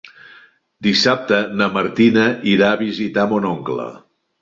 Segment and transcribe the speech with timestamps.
[0.87, 3.91] Dissabte na Martina irà a visitar mon oncle.